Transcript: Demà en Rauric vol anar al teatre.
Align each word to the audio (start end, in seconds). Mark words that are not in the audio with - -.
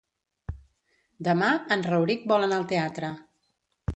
Demà 1.27 1.51
en 1.77 1.85
Rauric 1.89 2.25
vol 2.33 2.47
anar 2.47 2.59
al 2.63 2.67
teatre. 2.75 3.15